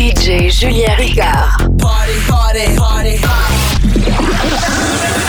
DJ 0.00 0.48
Julien 0.48 0.94
Ricard. 0.96 1.58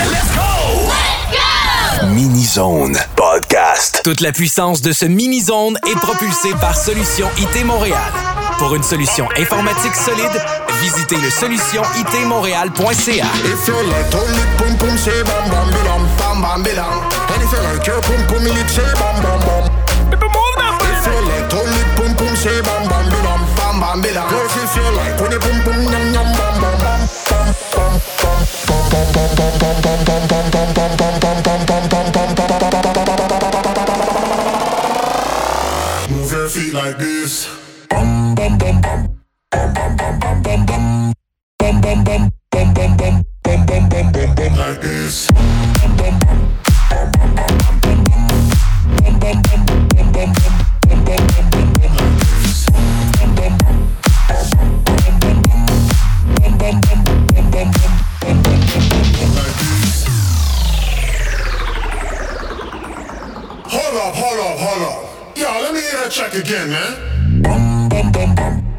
Let's 0.09 0.31
go! 0.33 0.87
Let's 0.87 1.99
go! 1.99 2.07
Mini 2.07 2.45
Zone 2.45 2.97
Podcast. 3.17 3.99
Toute 4.05 4.21
la 4.21 4.31
puissance 4.31 4.81
de 4.81 4.93
ce 4.93 5.05
Mini 5.05 5.41
Zone 5.41 5.77
est 5.85 5.99
propulsée 5.99 6.53
par 6.61 6.77
Solution 6.77 7.27
IT 7.37 7.65
Montréal. 7.65 7.99
Pour 8.59 8.73
une 8.73 8.83
solution 8.83 9.27
informatique 9.37 9.93
solide, 9.93 10.41
visitez 10.81 11.17
le 11.17 11.29
solution 11.29 11.81
itmontréal.ca. 11.99 13.27
track 66.11 66.33
again, 66.33 66.69
man. 66.69 67.41
Bum, 67.41 67.87
bum, 67.87 68.11
bum, 68.11 68.35
bum. 68.35 68.70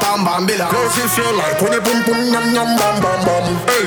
bam 0.00 0.24
bam 0.24 0.46
billa. 0.46 0.68
Close 0.68 0.98
if 0.98 1.16
you 1.18 1.28
like, 1.36 1.60
when 1.62 1.72
you 1.72 1.80
boom 1.80 1.98
boom 2.06 2.20
yum 2.32 2.46
yum 2.54 2.70
bam 2.76 2.96
bam 3.02 3.20
bam. 3.26 3.46
Hey, 3.70 3.86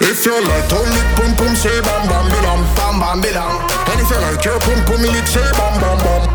if 0.00 0.24
you 0.26 0.36
like, 0.40 0.72
only 0.72 1.02
boom 1.16 1.30
boom 1.38 1.54
say 1.54 1.80
bam 1.82 2.02
bam 2.08 2.26
bam. 2.30 2.60
bam 2.76 2.94
bam 3.00 3.20
bam. 3.20 3.52
And 3.90 4.00
if 4.00 4.10
you 4.10 4.18
like 4.24 4.44
your 4.44 4.58
boom 4.60 4.80
boom 4.86 5.04
it 5.04 5.26
say 5.28 5.50
bam 5.58 5.74
bam 5.80 5.98
bam. 6.04 6.25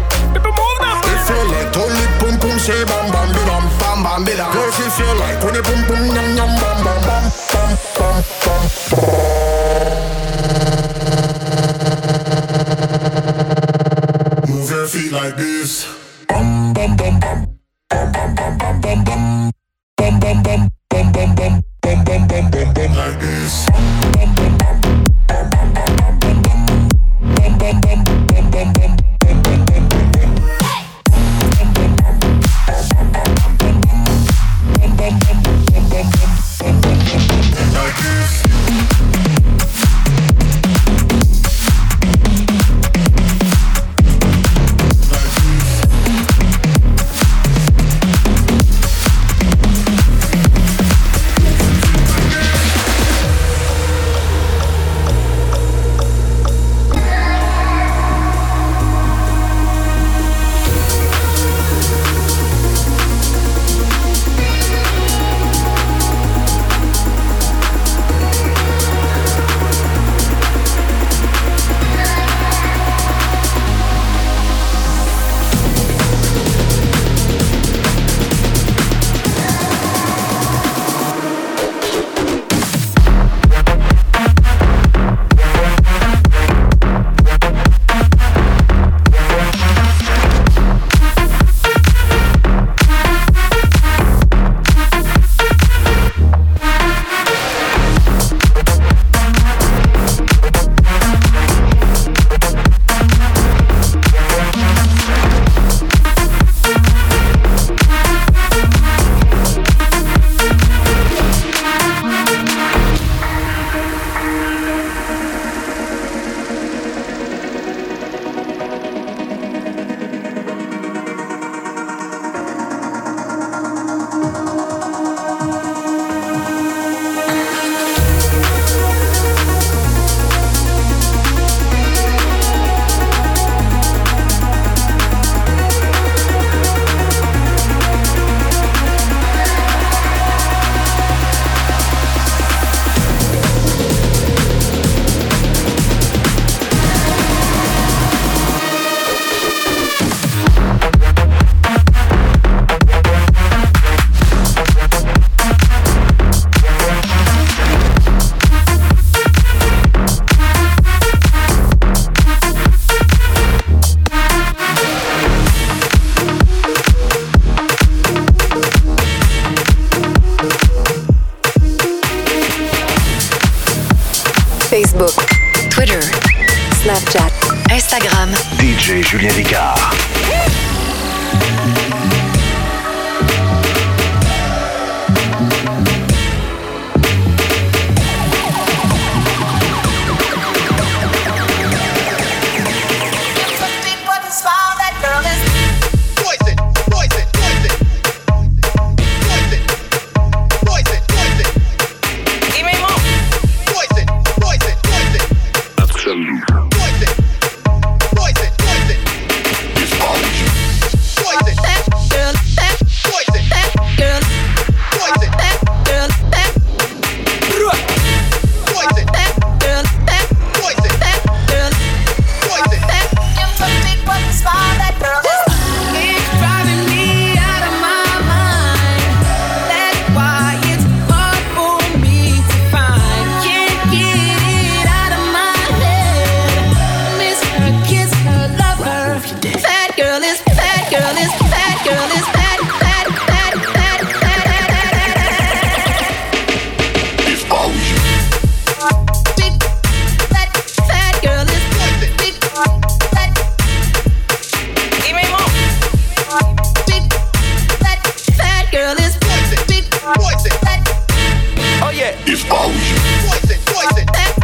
It's 262.28 262.44
if 262.44 262.74
you. 262.76 262.96
Poison, 263.30 263.60
poison. 263.66 264.06
Eh, 264.16 264.41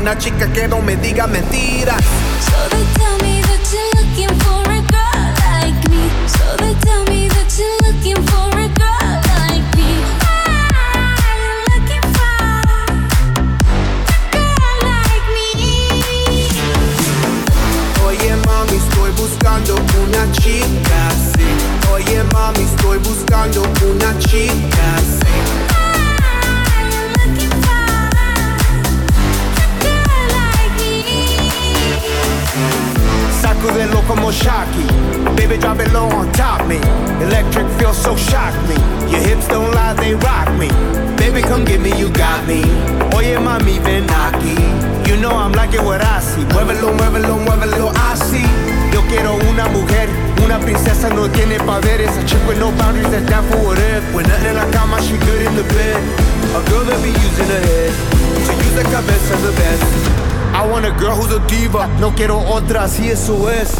una 0.00 0.16
chica 0.16 0.50
que 0.50 0.66
no 0.66 0.80
me 0.80 0.96
diga 0.96 1.26
mentiras. 1.26 2.00
eso. 63.10 63.50
es 63.50 63.79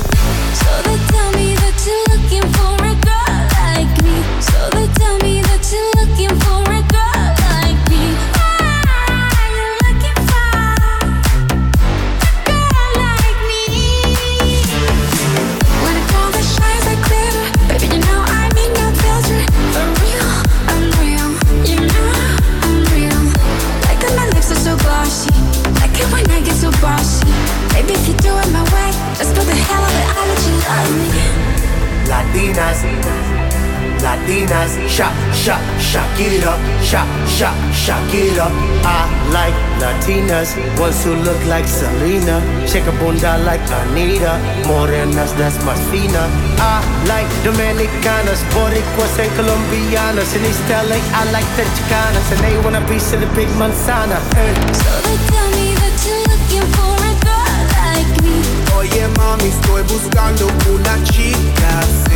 Shake 42.70 42.86
a 42.86 42.92
bunda 43.02 43.36
like 43.38 43.60
Anita. 43.82 44.38
Morenas, 44.68 45.34
that's 45.36 45.58
más 45.64 45.80
fina. 45.90 46.22
I 46.60 46.78
like 47.08 47.26
Dominicanas, 47.42 48.44
Boricuas 48.54 49.18
and 49.18 49.32
Colombianas. 49.34 50.36
In 50.36 50.44
East 50.46 50.62
LA, 50.70 51.02
I 51.18 51.24
like 51.32 51.50
the 51.56 51.64
Chicanas. 51.74 52.30
And 52.30 52.40
they 52.44 52.56
wanna 52.62 52.80
be 52.86 53.00
to 53.10 53.16
the 53.18 53.26
big 53.34 53.48
manzana. 53.58 54.22
Hey. 54.38 54.54
So 54.70 54.92
they 55.02 55.18
tell 55.26 55.50
me 55.58 55.74
that 55.82 55.98
you're 56.06 56.22
looking 56.30 56.66
for 56.78 56.94
a 56.94 57.14
girl 57.26 57.60
like 57.82 58.12
me. 58.22 58.38
Oye, 58.78 59.08
mami, 59.18 59.48
estoy 59.48 59.82
buscando 59.90 60.46
una 60.70 60.94
chica 61.02 62.09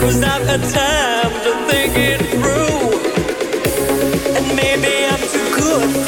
Cause 0.00 0.22
I've 0.22 0.46
time 0.72 1.32
to 1.44 1.52
think 1.68 1.92
it 1.96 2.20
through. 2.30 2.78
And 4.36 4.46
maybe 4.56 4.92
I'm 5.06 5.20
too 5.32 5.48
good 5.56 6.07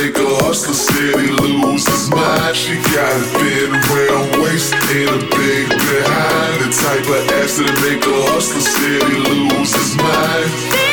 Make 0.00 0.16
a 0.16 0.28
hustler 0.46 0.74
city 0.74 1.26
lose 1.26 1.84
his 1.84 2.08
mind. 2.08 2.54
She 2.54 2.76
got 2.76 3.16
a 3.16 3.24
thin 3.34 3.72
round 3.72 4.30
waist 4.40 4.72
and 4.72 5.10
a 5.10 5.18
big 5.26 5.68
behind. 5.68 6.62
The 6.62 6.70
type 6.70 7.02
of 7.02 7.28
ass 7.42 7.58
that 7.58 7.74
make 7.82 8.06
a 8.06 8.18
hustler 8.30 8.60
city 8.60 9.16
lose 9.26 9.74
his 9.74 9.96
mind. 9.96 10.87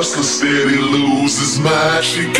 hustler 0.00 0.22
steady 0.22 0.78
loses 0.78 1.60
mind. 1.60 2.02
She 2.02 2.32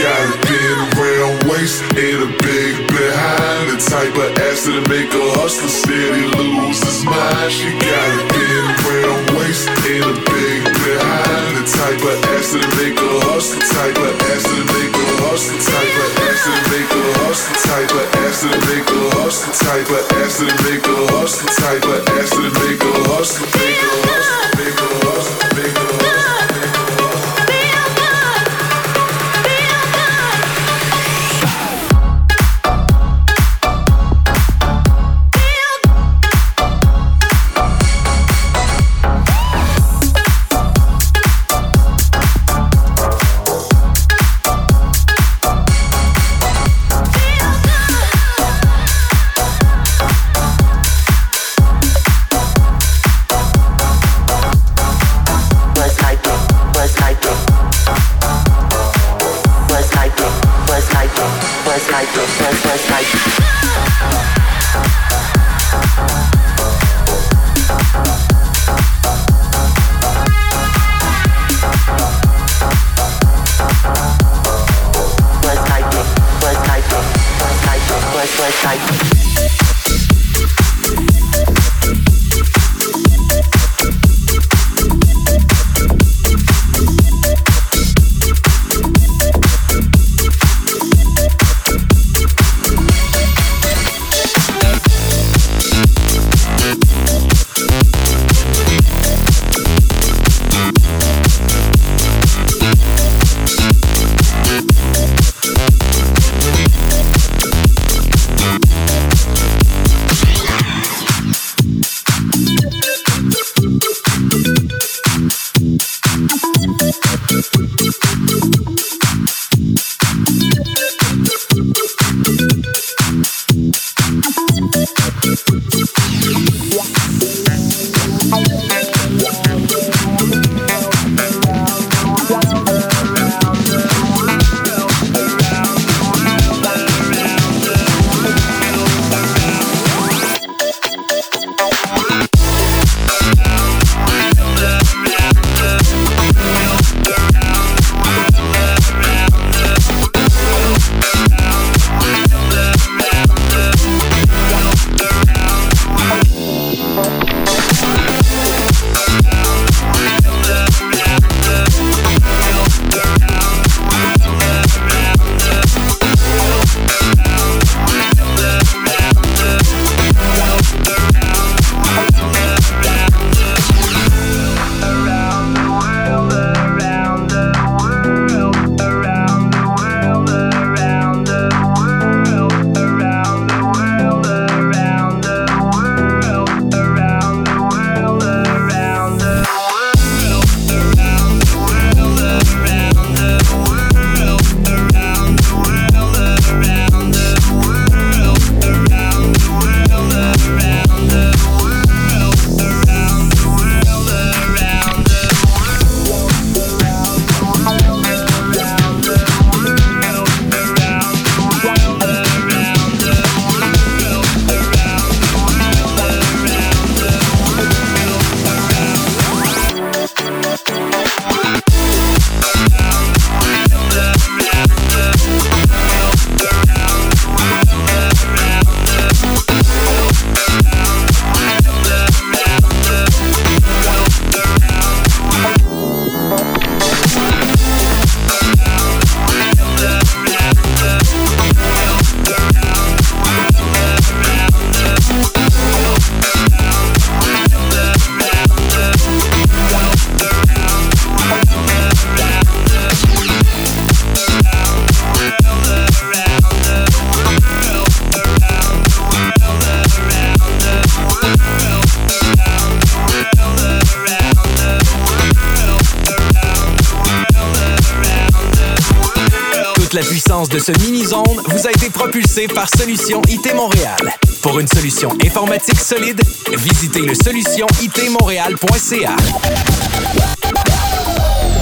ce 270.60 270.72
mini-zone 270.84 271.40
vous 271.46 271.66
a 271.66 271.70
été 271.70 271.88
propulsé 271.90 272.46
par 272.46 272.68
Solution 272.68 273.20
IT 273.28 273.52
Montréal. 273.54 273.96
Pour 274.42 274.60
une 274.60 274.68
solution 274.68 275.10
informatique 275.24 275.80
solide, 275.80 276.20
visitez 276.54 277.00
le 277.00 277.14
solutionitmontréal.ca. 277.14 279.16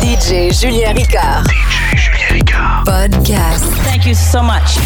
DJ 0.02 0.52
Julien 0.52 0.92
Ricard. 0.94 1.44
DJ 1.44 1.96
Julien 1.96 2.28
Ricard. 2.32 2.82
Podcast. 2.84 3.64
Thank 3.84 4.04
you 4.06 4.14
so 4.14 4.42
much. 4.42 4.78